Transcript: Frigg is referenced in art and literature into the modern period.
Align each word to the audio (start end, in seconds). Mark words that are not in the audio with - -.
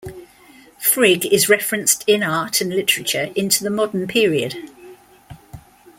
Frigg 0.79 1.27
is 1.27 1.47
referenced 1.47 2.03
in 2.07 2.23
art 2.23 2.59
and 2.59 2.73
literature 2.73 3.31
into 3.35 3.63
the 3.63 3.69
modern 3.69 4.07
period. 4.07 4.55